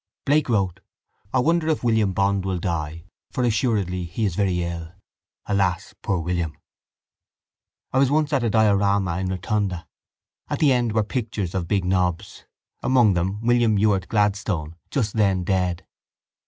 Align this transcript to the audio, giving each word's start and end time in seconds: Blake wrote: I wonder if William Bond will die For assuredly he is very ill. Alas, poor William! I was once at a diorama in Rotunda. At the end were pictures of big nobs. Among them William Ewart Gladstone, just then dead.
Blake 0.25 0.49
wrote: 0.49 0.79
I 1.31 1.37
wonder 1.37 1.67
if 1.69 1.83
William 1.83 2.11
Bond 2.11 2.43
will 2.43 2.57
die 2.57 3.05
For 3.29 3.43
assuredly 3.43 4.05
he 4.05 4.25
is 4.25 4.33
very 4.33 4.63
ill. 4.63 4.93
Alas, 5.45 5.93
poor 6.01 6.17
William! 6.19 6.57
I 7.93 7.99
was 7.99 8.09
once 8.09 8.33
at 8.33 8.43
a 8.43 8.49
diorama 8.49 9.19
in 9.19 9.27
Rotunda. 9.27 9.85
At 10.49 10.57
the 10.57 10.73
end 10.73 10.93
were 10.93 11.03
pictures 11.03 11.53
of 11.53 11.67
big 11.67 11.85
nobs. 11.85 12.45
Among 12.81 13.13
them 13.13 13.41
William 13.41 13.77
Ewart 13.77 14.07
Gladstone, 14.07 14.75
just 14.89 15.13
then 15.13 15.43
dead. 15.43 15.85